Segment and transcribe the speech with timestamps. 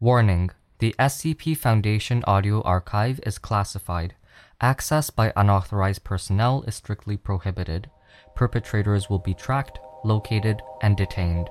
[0.00, 0.50] Warning
[0.80, 4.16] The SCP Foundation audio archive is classified.
[4.60, 7.88] Access by unauthorized personnel is strictly prohibited.
[8.34, 11.48] Perpetrators will be tracked, located, and detained.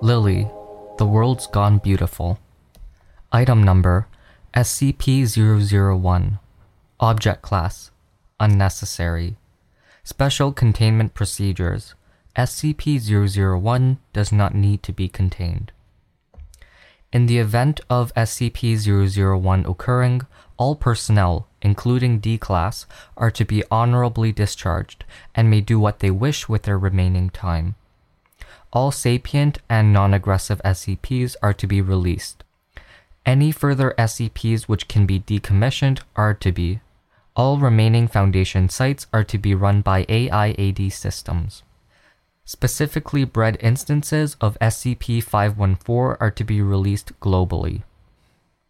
[0.00, 0.50] Lily,
[0.96, 2.38] the world's gone beautiful.
[3.30, 4.08] Item number
[4.54, 5.26] SCP
[6.00, 6.38] 001.
[7.00, 7.90] Object Class
[8.38, 9.36] Unnecessary.
[10.04, 11.96] Special Containment Procedures
[12.36, 15.72] SCP 001 does not need to be contained.
[17.12, 20.22] In the event of SCP 001 occurring,
[20.56, 22.86] all personnel, including D Class,
[23.16, 27.74] are to be honorably discharged and may do what they wish with their remaining time.
[28.72, 32.44] All sapient and non aggressive SCPs are to be released.
[33.26, 36.80] Any further SCPs which can be decommissioned are to be.
[37.36, 41.64] All remaining Foundation sites are to be run by AIAD systems.
[42.44, 47.82] Specifically bred instances of SCP 514 are to be released globally.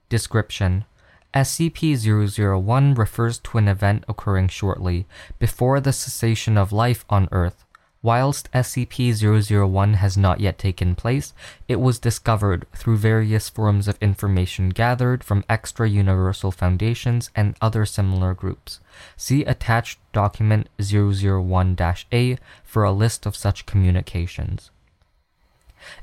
[0.09, 0.87] Description
[1.35, 5.07] SCP 001 refers to an event occurring shortly
[5.39, 7.64] before the cessation of life on Earth
[8.05, 11.33] Whilst SCP-001 has not yet taken place,
[11.69, 18.35] it was discovered through various forms of information gathered from extra-universal foundations and other similar
[18.35, 18.81] groups.
[19.17, 24.71] See attached document 001-A for a list of such communications.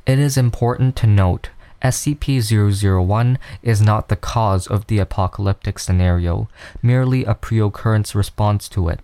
[0.07, 1.51] It is important to note
[1.83, 6.49] SCP-001 is not the cause of the apocalyptic scenario,
[6.81, 9.01] merely a pre-occurrence response to it.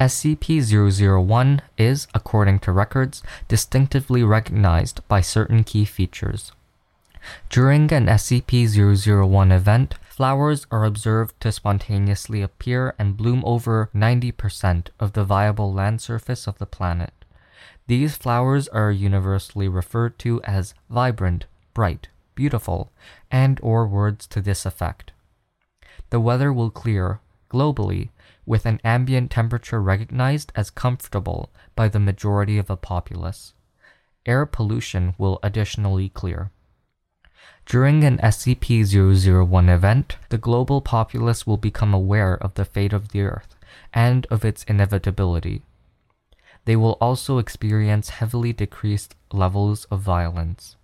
[0.00, 6.52] SCP-001 is, according to records, distinctively recognized by certain key features.
[7.50, 15.12] During an SCP-001 event, flowers are observed to spontaneously appear and bloom over 90% of
[15.12, 17.12] the viable land surface of the planet.
[17.86, 21.44] These flowers are universally referred to as vibrant,
[21.74, 22.90] bright, beautiful,
[23.30, 25.12] and or words to this effect.
[26.08, 28.10] The weather will clear, globally,
[28.46, 33.52] with an ambient temperature recognized as comfortable by the majority of the populace.
[34.24, 36.50] Air pollution will additionally clear.
[37.66, 43.08] During an SCP 001 event, the global populace will become aware of the fate of
[43.08, 43.54] the Earth
[43.92, 45.62] and of its inevitability.
[46.64, 50.76] They will also experience heavily decreased levels of violence.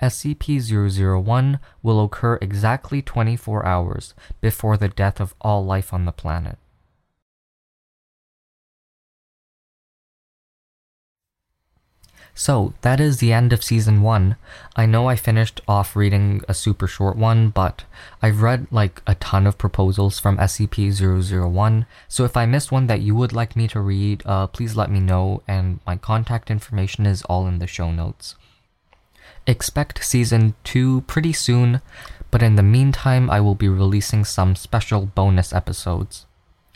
[0.00, 6.58] SCP-001 will occur exactly 24 hours before the death of all life on the planet.
[12.34, 14.36] So, that is the end of season 1.
[14.74, 17.84] I know I finished off reading a super short one, but
[18.22, 21.84] I've read like a ton of proposals from SCP 001.
[22.08, 24.90] So, if I missed one that you would like me to read, uh, please let
[24.90, 28.34] me know, and my contact information is all in the show notes.
[29.46, 31.80] Expect season 2 pretty soon,
[32.30, 36.26] but in the meantime, I will be releasing some special bonus episodes.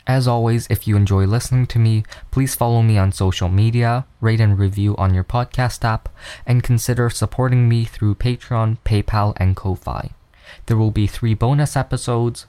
[0.05, 4.39] As always, if you enjoy listening to me, please follow me on social media, rate
[4.39, 6.07] and review on your podcast app,
[6.45, 10.11] and consider supporting me through Patreon, PayPal, and Ko-Fi.
[10.67, 12.45] There will be three bonus episodes,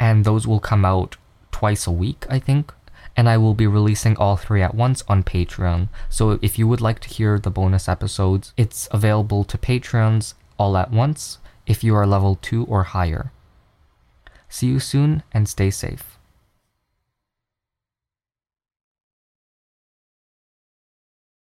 [0.00, 1.16] and those will come out
[1.52, 2.72] twice a week, I think
[3.18, 5.88] and I will be releasing all three at once on Patreon.
[6.08, 10.76] So if you would like to hear the bonus episodes, it's available to Patreons all
[10.76, 13.32] at once if you are level 2 or higher.
[14.48, 16.17] See you soon and stay safe.